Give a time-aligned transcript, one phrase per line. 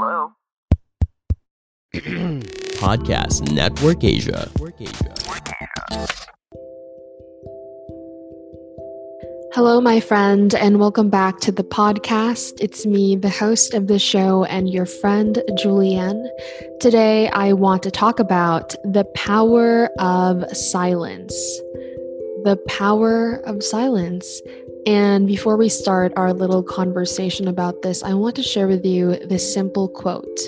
[0.00, 0.30] Hello?
[2.78, 4.48] Podcast Network Asia.
[9.54, 12.60] Hello, my friend, and welcome back to the podcast.
[12.60, 16.28] It's me, the host of the show, and your friend, Julianne.
[16.78, 21.34] Today, I want to talk about the power of silence.
[22.44, 24.42] The power of silence.
[24.86, 29.16] And before we start our little conversation about this, I want to share with you
[29.26, 30.38] this simple quote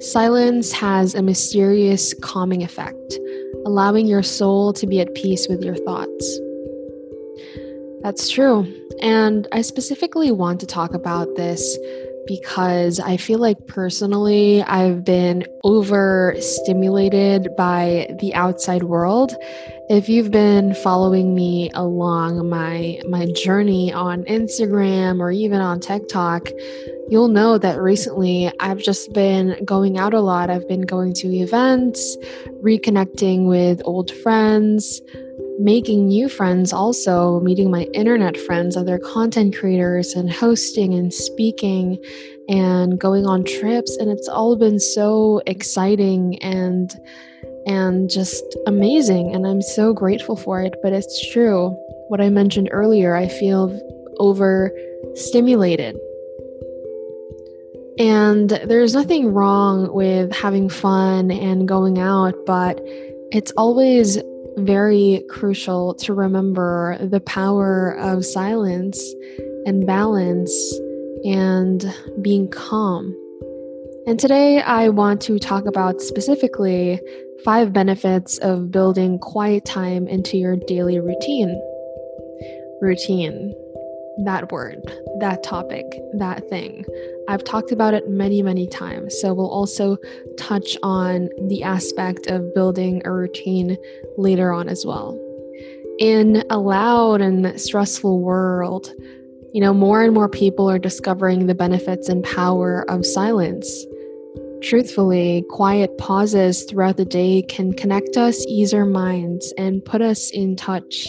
[0.00, 3.18] Silence has a mysterious calming effect,
[3.64, 6.40] allowing your soul to be at peace with your thoughts.
[8.02, 8.66] That's true.
[9.00, 11.76] And I specifically want to talk about this
[12.26, 19.34] because I feel like personally I've been overstimulated by the outside world.
[19.88, 26.48] If you've been following me along my my journey on Instagram or even on TikTok,
[27.08, 30.50] you'll know that recently I've just been going out a lot.
[30.50, 32.16] I've been going to events,
[32.62, 35.00] reconnecting with old friends,
[35.58, 42.02] making new friends also meeting my internet friends other content creators and hosting and speaking
[42.48, 43.96] and going on trips.
[43.96, 46.94] And it's all been so exciting and
[47.66, 49.34] and just amazing.
[49.34, 50.74] And i'm so grateful for it.
[50.82, 51.70] But it's true.
[52.08, 53.80] What i mentioned earlier i feel
[54.18, 55.98] overstimulated.
[57.98, 62.80] And there's nothing wrong with having fun and going out but
[63.32, 64.18] it's always
[64.56, 69.14] very crucial to remember the power of silence
[69.66, 70.52] and balance
[71.24, 71.84] and
[72.22, 73.14] being calm.
[74.06, 77.00] And today I want to talk about specifically
[77.44, 81.60] five benefits of building quiet time into your daily routine.
[82.80, 83.54] Routine
[84.24, 84.80] that word,
[85.20, 85.84] that topic,
[86.14, 86.84] that thing.
[87.28, 89.18] I've talked about it many, many times.
[89.20, 89.98] So we'll also
[90.38, 93.76] touch on the aspect of building a routine
[94.16, 95.20] later on as well.
[95.98, 98.90] In a loud and stressful world,
[99.52, 103.86] you know, more and more people are discovering the benefits and power of silence.
[104.62, 110.30] Truthfully, quiet pauses throughout the day can connect us, ease our minds, and put us
[110.30, 111.08] in touch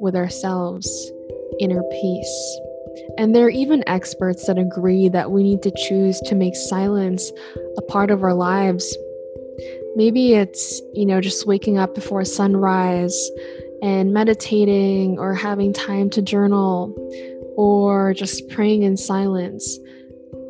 [0.00, 1.11] with ourselves
[1.60, 2.60] inner peace.
[3.18, 7.30] And there are even experts that agree that we need to choose to make silence
[7.76, 8.96] a part of our lives.
[9.96, 13.30] Maybe it's, you know, just waking up before sunrise
[13.82, 16.94] and meditating or having time to journal
[17.56, 19.78] or just praying in silence.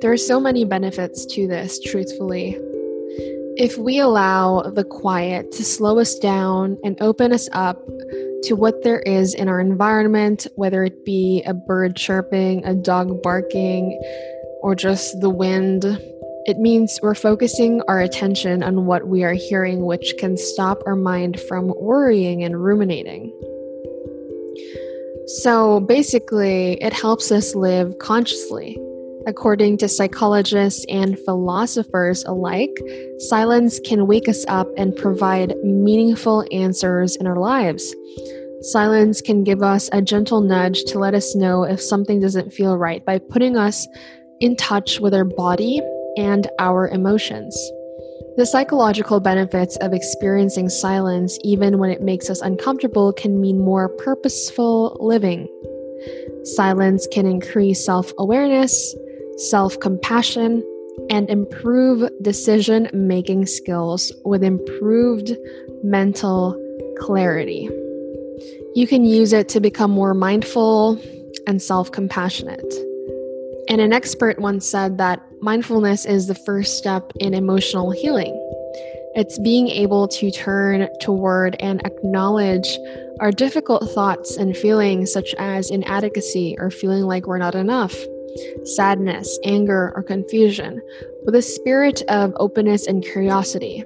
[0.00, 2.56] There are so many benefits to this, truthfully.
[3.56, 7.78] If we allow the quiet to slow us down and open us up
[8.44, 13.22] to what there is in our environment, whether it be a bird chirping, a dog
[13.22, 14.00] barking,
[14.62, 15.84] or just the wind.
[16.44, 20.96] It means we're focusing our attention on what we are hearing, which can stop our
[20.96, 23.32] mind from worrying and ruminating.
[25.26, 28.76] So basically, it helps us live consciously.
[29.26, 32.76] According to psychologists and philosophers alike,
[33.18, 37.94] silence can wake us up and provide meaningful answers in our lives.
[38.62, 42.76] Silence can give us a gentle nudge to let us know if something doesn't feel
[42.76, 43.86] right by putting us
[44.40, 45.80] in touch with our body
[46.16, 47.56] and our emotions.
[48.36, 53.88] The psychological benefits of experiencing silence, even when it makes us uncomfortable, can mean more
[53.88, 55.48] purposeful living.
[56.44, 58.94] Silence can increase self awareness,
[59.36, 60.62] self compassion,
[61.10, 65.36] and improve decision making skills with improved
[65.82, 66.58] mental
[66.98, 67.68] clarity.
[68.74, 70.98] You can use it to become more mindful
[71.46, 72.74] and self compassionate.
[73.68, 78.38] And an expert once said that mindfulness is the first step in emotional healing.
[79.14, 82.78] It's being able to turn toward and acknowledge
[83.20, 87.94] our difficult thoughts and feelings, such as inadequacy or feeling like we're not enough,
[88.64, 90.80] sadness, anger, or confusion,
[91.24, 93.84] with a spirit of openness and curiosity.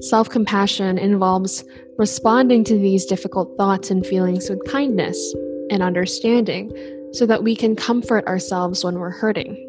[0.00, 1.64] Self compassion involves
[1.96, 5.34] responding to these difficult thoughts and feelings with kindness
[5.70, 6.70] and understanding,
[7.12, 9.64] so that we can comfort ourselves when we're hurting.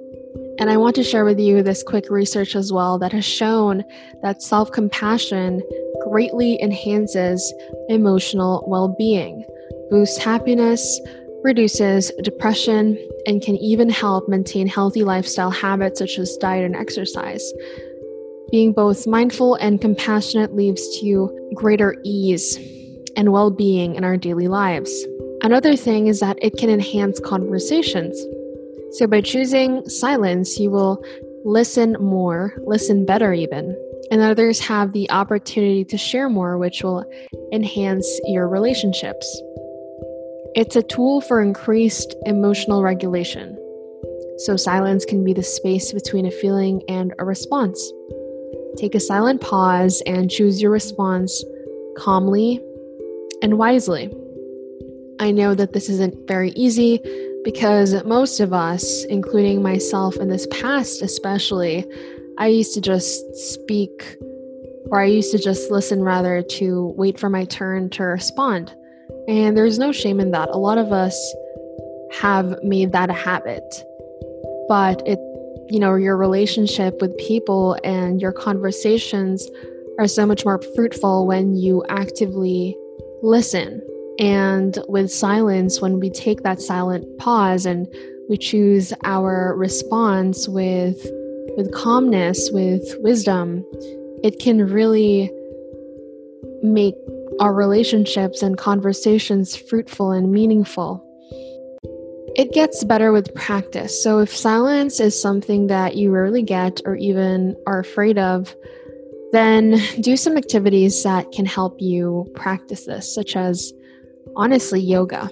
[0.59, 3.83] And I want to share with you this quick research as well that has shown
[4.21, 5.61] that self compassion
[6.03, 7.53] greatly enhances
[7.87, 9.45] emotional well being,
[9.89, 10.99] boosts happiness,
[11.43, 17.53] reduces depression, and can even help maintain healthy lifestyle habits such as diet and exercise.
[18.51, 22.57] Being both mindful and compassionate leads to greater ease
[23.15, 25.05] and well being in our daily lives.
[25.41, 28.19] Another thing is that it can enhance conversations.
[28.93, 31.03] So, by choosing silence, you will
[31.45, 33.75] listen more, listen better, even,
[34.11, 37.05] and others have the opportunity to share more, which will
[37.53, 39.41] enhance your relationships.
[40.55, 43.57] It's a tool for increased emotional regulation.
[44.39, 47.91] So, silence can be the space between a feeling and a response.
[48.77, 51.43] Take a silent pause and choose your response
[51.97, 52.61] calmly
[53.41, 54.11] and wisely.
[55.19, 57.01] I know that this isn't very easy
[57.43, 61.85] because most of us, including myself in this past especially,
[62.37, 64.17] I used to just speak
[64.91, 68.73] or I used to just listen rather to wait for my turn to respond.
[69.27, 70.49] And there's no shame in that.
[70.49, 71.15] A lot of us
[72.11, 73.83] have made that a habit.
[74.67, 75.19] But it,
[75.69, 79.47] you know, your relationship with people and your conversations
[79.99, 82.75] are so much more fruitful when you actively
[83.21, 83.81] listen
[84.19, 87.87] and with silence, when we take that silent pause and
[88.29, 91.09] we choose our response with
[91.57, 93.65] with calmness, with wisdom,
[94.23, 95.31] it can really
[96.61, 96.95] make
[97.39, 101.05] our relationships and conversations fruitful and meaningful.
[102.35, 104.01] It gets better with practice.
[104.03, 108.55] So, if silence is something that you rarely get or even are afraid of,
[109.31, 113.73] then do some activities that can help you practice this, such as
[114.35, 115.29] honestly yoga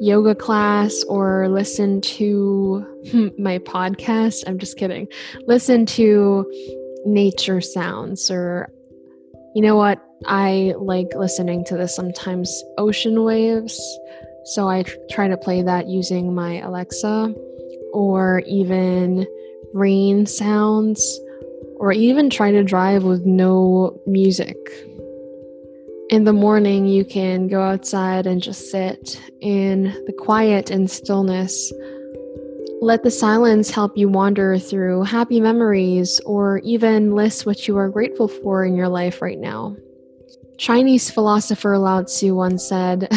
[0.00, 2.84] yoga class or listen to
[3.38, 5.08] my podcast i'm just kidding
[5.46, 6.44] listen to
[7.06, 8.68] nature sounds or
[9.56, 13.80] you know what i like listening to this sometimes ocean waves
[14.44, 17.34] so i tr- try to play that using my alexa
[17.92, 19.26] or even
[19.72, 21.18] rain sounds
[21.78, 24.56] or even try to drive with no music
[26.08, 31.72] in the morning, you can go outside and just sit in the quiet and stillness.
[32.80, 37.88] Let the silence help you wander through happy memories or even list what you are
[37.88, 39.76] grateful for in your life right now.
[40.58, 43.10] Chinese philosopher Lao Tzu once said,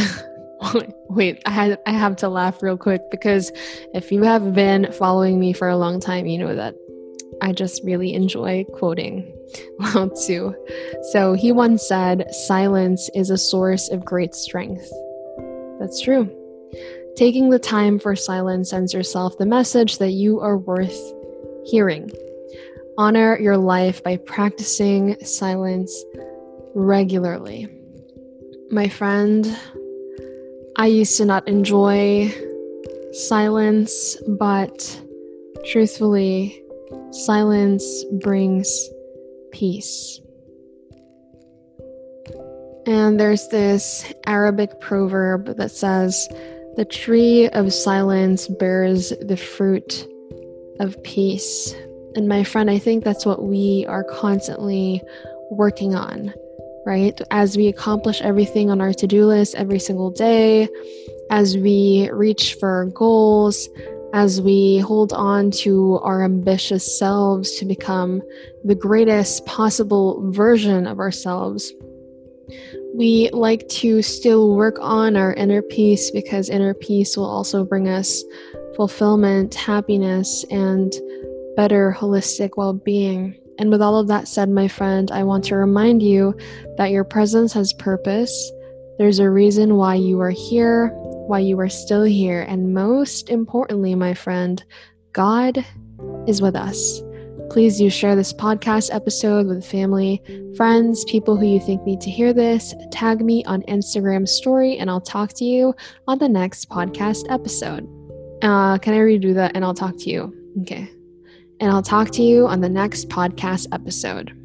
[1.09, 3.51] Wait, I, had, I have to laugh real quick because
[3.93, 6.75] if you have been following me for a long time, you know that
[7.41, 9.29] I just really enjoy quoting
[9.79, 10.53] Lao Tzu.
[11.11, 14.89] So he once said, Silence is a source of great strength.
[15.79, 16.33] That's true.
[17.19, 20.97] Taking the time for silence sends yourself the message that you are worth
[21.65, 22.09] hearing.
[22.97, 26.05] Honor your life by practicing silence
[26.73, 27.67] regularly.
[28.71, 29.45] My friend,
[30.77, 32.33] I used to not enjoy
[33.11, 35.01] silence, but
[35.65, 36.63] truthfully,
[37.11, 38.89] silence brings
[39.51, 40.21] peace.
[42.85, 46.25] And there's this Arabic proverb that says,
[46.79, 50.07] The tree of silence bears the fruit
[50.79, 51.75] of peace.
[52.15, 55.01] And my friend, I think that's what we are constantly
[55.51, 56.33] working on,
[56.85, 57.19] right?
[57.31, 60.69] As we accomplish everything on our to do list every single day,
[61.29, 63.67] as we reach for our goals,
[64.13, 68.21] as we hold on to our ambitious selves to become
[68.63, 71.73] the greatest possible version of ourselves.
[72.95, 77.87] We like to still work on our inner peace because inner peace will also bring
[77.87, 78.23] us
[78.75, 80.93] fulfillment, happiness, and
[81.55, 83.39] better holistic well being.
[83.57, 86.35] And with all of that said, my friend, I want to remind you
[86.77, 88.51] that your presence has purpose.
[88.97, 90.93] There's a reason why you are here
[91.29, 92.41] why you are still here.
[92.41, 94.61] And most importantly, my friend,
[95.13, 95.63] God
[96.27, 97.01] is with us.
[97.49, 100.21] Please do share this podcast episode with family,
[100.55, 102.75] friends, people who you think need to hear this.
[102.91, 105.73] Tag me on Instagram story, and I'll talk to you
[106.07, 107.87] on the next podcast episode.
[108.43, 109.55] Uh, can I redo that?
[109.55, 110.33] And I'll talk to you.
[110.61, 110.89] Okay.
[111.59, 114.38] And I'll talk to you on the next podcast episode.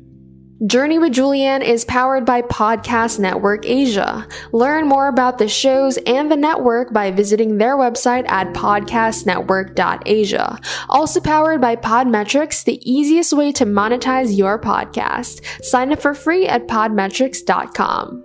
[0.66, 4.26] Journey with Julianne is powered by Podcast Network Asia.
[4.52, 10.60] Learn more about the shows and the network by visiting their website at podcastnetwork.asia.
[10.88, 15.44] Also powered by Podmetrics, the easiest way to monetize your podcast.
[15.62, 18.24] Sign up for free at podmetrics.com.